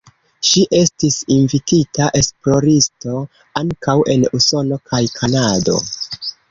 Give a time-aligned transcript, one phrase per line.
[0.51, 3.21] Ŝi estis invitita esploristo
[3.65, 5.83] ankaŭ en Usono kaj Kanado.